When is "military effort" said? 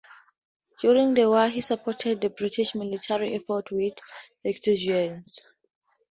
2.73-3.69